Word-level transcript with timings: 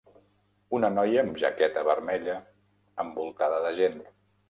Una 0.77 0.89
noia 0.93 1.19
amb 1.27 1.37
jaqueta 1.43 1.85
vermell 1.91 2.27
envoltada 3.07 3.65
de 3.69 3.79
gent. 3.83 4.05